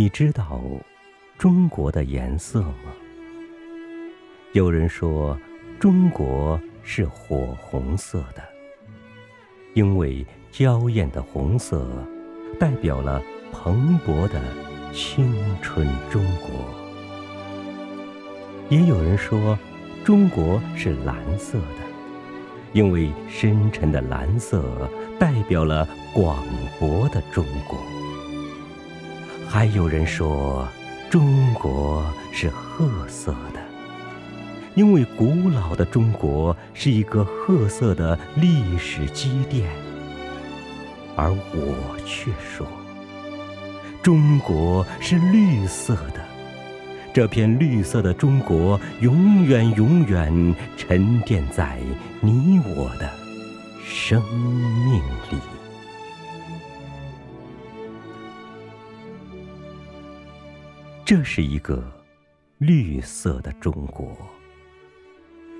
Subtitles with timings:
[0.00, 0.62] 你知道
[1.36, 2.90] 中国的颜色吗？
[4.54, 5.38] 有人说
[5.78, 8.42] 中国是火红色的，
[9.74, 11.86] 因为娇艳的红色
[12.58, 14.40] 代表了蓬勃的
[14.90, 16.48] 青春中国。
[18.70, 19.58] 也有人说
[20.02, 21.82] 中国是蓝色的，
[22.72, 26.42] 因为深沉的蓝色代表了广
[26.78, 27.78] 博的中国。
[29.52, 30.68] 还有人说，
[31.10, 33.60] 中国是褐色的，
[34.76, 39.68] 因为古老的中国是一个褐色的历史积淀。
[41.16, 42.64] 而我却说，
[44.00, 46.24] 中国是绿色的，
[47.12, 51.76] 这片绿色的中国永远永远沉淀在
[52.20, 53.10] 你我的
[53.84, 55.40] 生命里。
[61.10, 61.82] 这是一个
[62.58, 64.16] 绿色的中国，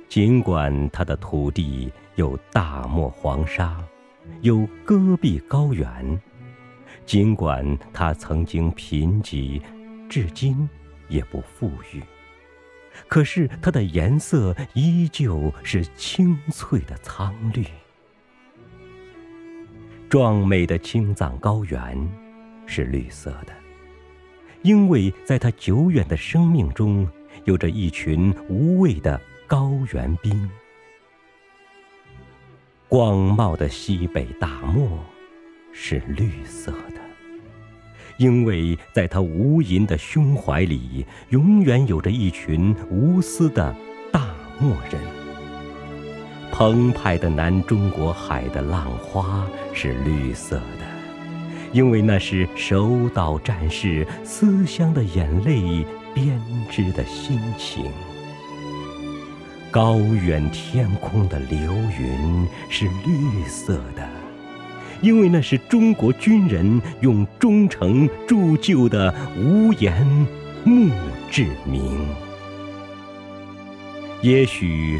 [0.08, 3.84] 尽管它的土地有大漠黄沙，
[4.42, 6.20] 有戈壁高原，
[7.04, 9.60] 尽管它曾经贫瘠，
[10.08, 10.70] 至今
[11.08, 12.00] 也不富裕，
[13.08, 17.66] 可是它的颜色依旧是青翠的苍绿。
[20.08, 22.08] 壮美的青藏高原
[22.66, 23.59] 是绿色的。
[24.62, 27.08] 因为在他久远的生命中，
[27.44, 30.50] 有着一群无畏的高原兵。
[32.88, 34.98] 广袤的西北大漠
[35.72, 37.00] 是绿色的，
[38.18, 43.74] 因为在他无垠的胸怀里，永远有着一群无私的
[44.12, 45.00] 大漠人。
[46.52, 50.89] 澎湃的南中国海的浪花是绿色的。
[51.72, 57.84] 因为那是守岛战士思乡的眼泪编织的心情。
[59.70, 64.08] 高远天空的流云是绿色的，
[65.00, 70.04] 因为那是中国军人用忠诚铸就的无言
[70.64, 70.90] 墓
[71.30, 72.04] 志铭。
[74.22, 74.98] 也许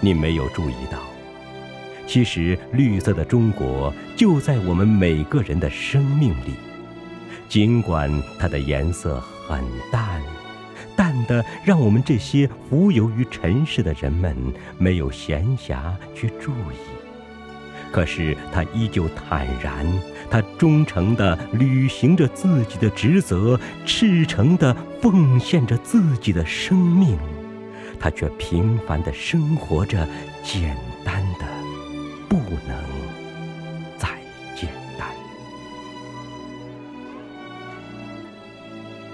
[0.00, 0.98] 你没有注意到。
[2.06, 6.54] 其实，绿色的中国就在我们每个人的生命里，
[7.50, 9.62] 尽管它的颜色很
[9.92, 10.22] 淡，
[10.96, 14.34] 淡的让我们这些浮游于尘世的人们
[14.78, 16.78] 没有闲暇去注意。
[17.92, 19.86] 可是，它依旧坦然，
[20.30, 27.18] 它忠诚地履行着自己的职责，赤诚地奉献着自己的生命，
[28.00, 30.08] 它却平凡地生活着，
[30.42, 31.45] 简单的。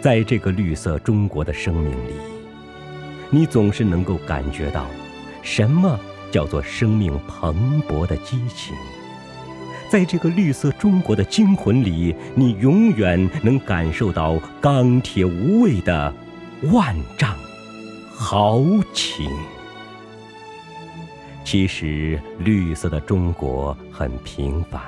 [0.03, 2.15] 在这个绿色中国的生命里，
[3.31, 4.85] 你总是能够感觉到，
[5.45, 5.97] 什么
[6.33, 8.75] 叫做生命蓬勃的激情。
[9.89, 16.13] 在这个绿色中国的精魂里，你永远能感受到钢铁无畏的
[16.73, 17.37] 万丈
[18.13, 18.61] 豪
[18.93, 19.31] 情。
[21.45, 24.81] 其实，绿色的中国很平凡，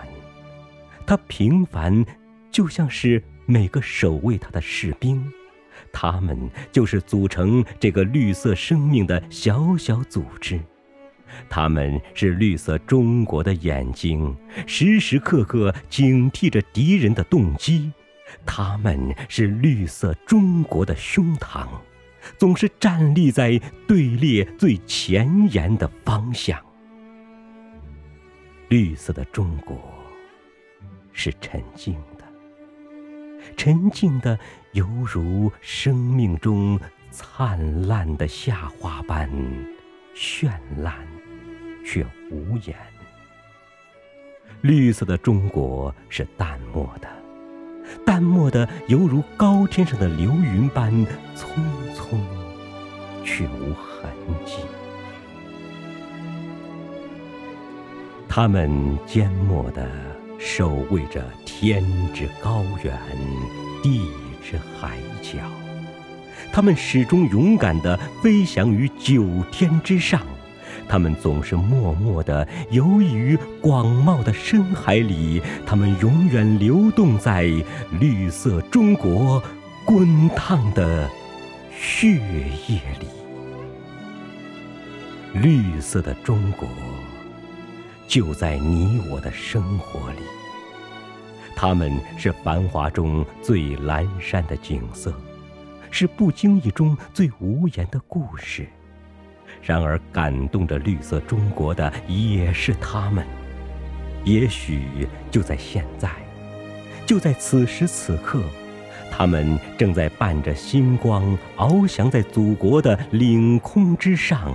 [1.06, 2.04] 它平凡，
[2.50, 5.24] 就像是每个守卫它的士兵，
[5.92, 10.60] 他们就是组成这个绿色生命的小小组织，
[11.48, 17.92] 他们是绿色中国的眼睛，时时刻刻警惕着敌人的动机，
[18.46, 21.66] 他们是绿色中国的胸膛。
[22.38, 26.58] 总是站立在队列最前沿的方向。
[28.70, 29.78] 绿色的中国
[31.12, 31.94] 是沉静，
[33.56, 34.38] 沉静的
[34.72, 36.78] 犹如生命中
[37.10, 39.30] 灿烂的夏花般
[40.14, 40.94] 绚烂，
[41.84, 42.76] 却无言。
[44.60, 47.08] 绿色的中国是淡漠的。
[48.04, 50.90] 淡漠的，犹如高天上的流云般
[51.36, 51.48] 匆
[51.94, 52.18] 匆，
[53.24, 54.10] 却无痕
[54.46, 54.54] 迹。
[58.26, 59.86] 他们缄默的
[60.46, 61.82] 守卫着天
[62.12, 62.94] 之高原，
[63.82, 64.02] 地
[64.42, 65.38] 之海角。
[66.52, 70.20] 他们始终勇敢地飞翔于九天之上。
[70.86, 77.44] 他们总是默默地游弋于广袤的深海里，他们永远流动在
[77.98, 79.42] 绿色中国
[79.86, 81.08] 滚烫的
[81.74, 82.18] 血
[82.68, 83.06] 液里。
[85.32, 86.68] 绿色的中国
[88.06, 90.20] 就在你我的生活里，
[91.56, 95.12] 它们是繁华中最阑珊的景色，
[95.90, 98.66] 是不经意中最无言的故事。
[99.62, 103.24] 然而，感动着绿色中国的也是他们。
[104.24, 106.10] 也许就在现在，
[107.06, 108.42] 就在此时此刻，
[109.10, 114.54] 他们正在伴着星光翱翔在祖国的领空之上。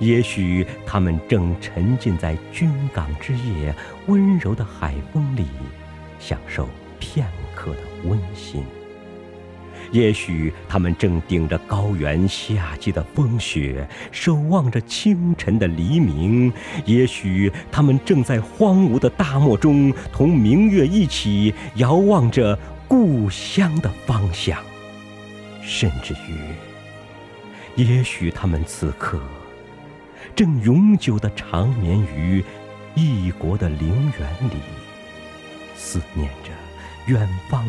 [0.00, 3.74] 也许他们正沉浸在军港之夜
[4.06, 5.46] 温柔的海风里，
[6.18, 6.68] 享受
[6.98, 8.62] 片刻的温馨。
[9.92, 16.50] 也许他们正顶着高原夏季的风雪，守望着清晨的黎明；
[16.84, 24.58] 也许他们正在荒芜的大漠中，同明月一起遥望着故乡的方向；
[25.62, 26.36] 甚至于，
[27.76, 29.20] 也许他们此刻
[30.36, 32.44] 正永久的长眠于
[32.94, 33.88] 异国的陵
[34.18, 34.60] 园里，
[35.74, 36.50] 思念着
[37.06, 37.64] 远方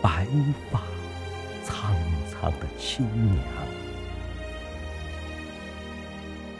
[0.00, 0.26] 白
[0.72, 0.80] 发。
[1.62, 1.94] 苍
[2.30, 3.44] 苍的亲娘，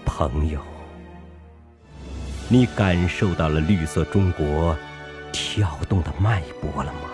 [0.04, 0.60] 朋友，
[2.48, 4.76] 你感受到了绿色中国
[5.32, 7.08] 跳动的脉搏了吗？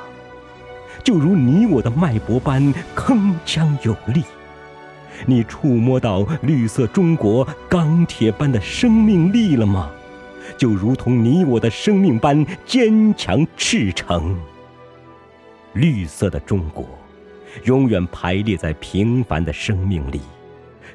[1.04, 2.60] 就如你我的脉搏般
[2.96, 4.25] 铿锵有力。
[5.26, 9.90] 你触摸到绿色中国钢铁般的生命力了吗？
[10.56, 14.37] 就如同你我的生命般坚强赤诚。
[15.72, 16.87] 绿色的中国。
[17.62, 20.20] 永远排列在平凡的生命里，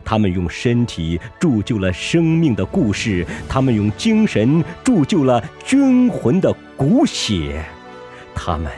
[0.04, 7.63] 他们用身体铸就了生命的故事，他们用精神铸就了军魂的骨血，
[8.36, 8.69] 他们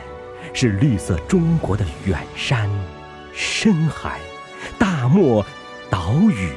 [0.54, 2.70] 是绿色中国的远山、
[3.34, 4.20] 深海、
[4.78, 5.44] 大大漠、
[5.90, 6.52] 岛屿，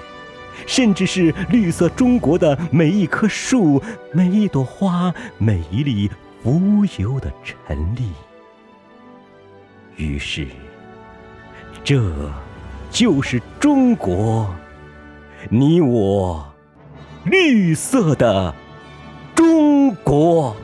[0.68, 3.82] 甚至是绿色中国的每一棵树、
[4.12, 6.12] 每一朵花、每一粒
[6.44, 8.12] 浮游的尘粒。
[9.96, 10.46] 于是。
[11.84, 12.00] 这，
[12.92, 14.54] 就是中国，
[15.50, 16.48] 你我，
[17.24, 18.54] 绿色的
[19.34, 20.56] 中国。